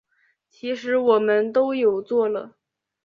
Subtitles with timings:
[0.49, 2.57] 其实我们都有做了